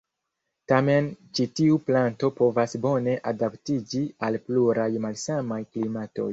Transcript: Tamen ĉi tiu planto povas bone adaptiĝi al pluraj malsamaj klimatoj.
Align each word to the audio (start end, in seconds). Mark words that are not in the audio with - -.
Tamen 0.71 1.09
ĉi 1.39 1.45
tiu 1.59 1.77
planto 1.89 2.31
povas 2.41 2.75
bone 2.87 3.15
adaptiĝi 3.35 4.03
al 4.29 4.41
pluraj 4.51 4.91
malsamaj 5.09 5.63
klimatoj. 5.73 6.29